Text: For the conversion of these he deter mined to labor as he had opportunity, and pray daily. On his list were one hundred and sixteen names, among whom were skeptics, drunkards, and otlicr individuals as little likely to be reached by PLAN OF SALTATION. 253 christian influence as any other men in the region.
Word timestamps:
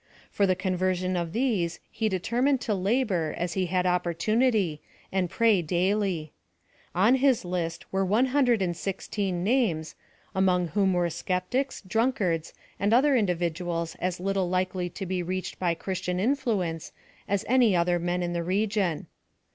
For 0.31 0.47
the 0.47 0.55
conversion 0.55 1.15
of 1.15 1.31
these 1.31 1.79
he 1.91 2.09
deter 2.09 2.41
mined 2.41 2.59
to 2.61 2.73
labor 2.73 3.35
as 3.37 3.53
he 3.53 3.67
had 3.67 3.85
opportunity, 3.85 4.81
and 5.11 5.29
pray 5.29 5.61
daily. 5.61 6.33
On 6.95 7.13
his 7.13 7.45
list 7.45 7.85
were 7.93 8.03
one 8.03 8.25
hundred 8.33 8.63
and 8.63 8.75
sixteen 8.75 9.43
names, 9.43 9.93
among 10.33 10.69
whom 10.69 10.93
were 10.95 11.11
skeptics, 11.11 11.81
drunkards, 11.83 12.51
and 12.79 12.93
otlicr 12.93 13.15
individuals 13.19 13.95
as 13.99 14.19
little 14.19 14.49
likely 14.49 14.89
to 14.89 15.05
be 15.05 15.21
reached 15.21 15.59
by 15.59 15.75
PLAN 15.75 15.91
OF 15.91 15.97
SALTATION. 15.97 16.15
253 16.17 16.39
christian 16.39 16.51
influence 16.59 16.91
as 17.27 17.45
any 17.47 17.75
other 17.75 17.99
men 17.99 18.23
in 18.23 18.33
the 18.33 18.43
region. 18.43 19.05